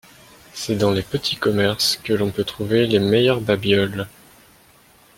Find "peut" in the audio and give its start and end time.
2.31-2.43